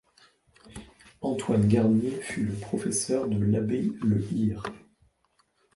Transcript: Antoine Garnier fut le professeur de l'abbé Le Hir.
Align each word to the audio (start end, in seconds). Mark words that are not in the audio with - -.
Antoine 1.21 1.67
Garnier 1.67 2.09
fut 2.21 2.43
le 2.43 2.53
professeur 2.55 3.27
de 3.29 3.37
l'abbé 3.45 3.91
Le 4.03 4.19
Hir. 4.31 4.63